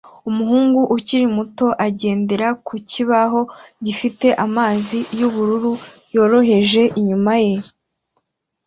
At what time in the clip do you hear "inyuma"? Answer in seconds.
6.99-7.33